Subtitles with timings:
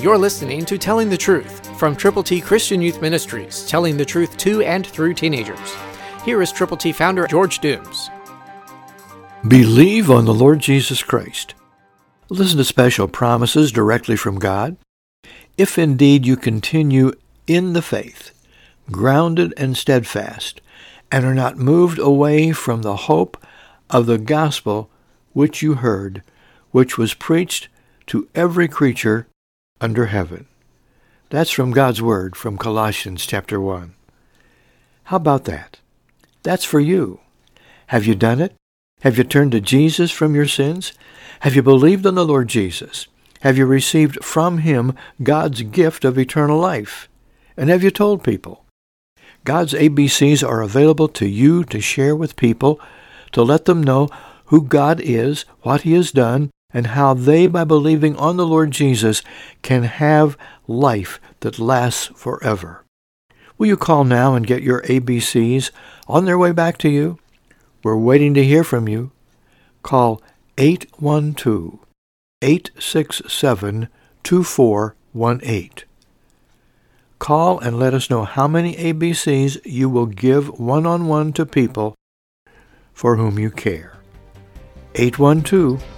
[0.00, 4.36] You're listening to Telling the Truth from Triple T Christian Youth Ministries, telling the truth
[4.36, 5.74] to and through teenagers.
[6.24, 8.08] Here is Triple T founder George Dooms.
[9.48, 11.54] Believe on the Lord Jesus Christ.
[12.28, 14.76] Listen to special promises directly from God.
[15.56, 17.10] If indeed you continue
[17.48, 18.30] in the faith,
[18.92, 20.60] grounded and steadfast,
[21.10, 23.36] and are not moved away from the hope
[23.90, 24.90] of the gospel
[25.32, 26.22] which you heard,
[26.70, 27.66] which was preached
[28.06, 29.26] to every creature
[29.80, 30.46] under heaven.
[31.30, 33.94] That's from God's Word from Colossians chapter 1.
[35.04, 35.78] How about that?
[36.42, 37.20] That's for you.
[37.88, 38.54] Have you done it?
[39.02, 40.92] Have you turned to Jesus from your sins?
[41.40, 43.06] Have you believed on the Lord Jesus?
[43.42, 47.08] Have you received from him God's gift of eternal life?
[47.56, 48.64] And have you told people?
[49.44, 52.80] God's ABCs are available to you to share with people,
[53.32, 54.08] to let them know
[54.46, 58.70] who God is, what he has done, and how they, by believing on the Lord
[58.70, 59.20] Jesus,
[59.62, 60.38] can have
[60.68, 62.84] life that lasts forever.
[63.58, 65.72] Will you call now and get your ABCs
[66.06, 67.18] on their way back to you?
[67.82, 69.10] We're waiting to hear from you.
[69.82, 70.22] Call
[70.56, 71.80] 812
[72.42, 73.88] 867
[74.22, 75.72] 2418.
[77.18, 81.44] Call and let us know how many ABCs you will give one on one to
[81.44, 81.96] people
[82.92, 83.96] for whom you care.
[84.94, 85.97] 812 812-